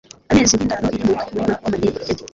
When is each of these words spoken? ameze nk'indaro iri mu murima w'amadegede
ameze 0.31 0.53
nk'indaro 0.55 0.87
iri 0.95 1.05
mu 1.07 1.15
murima 1.25 1.53
w'amadegede 1.61 2.11